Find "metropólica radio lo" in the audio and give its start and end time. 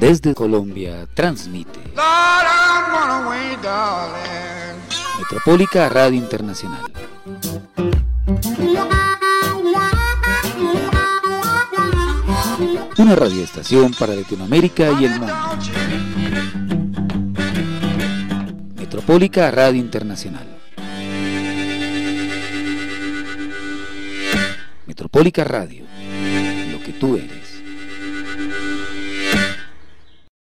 24.86-26.82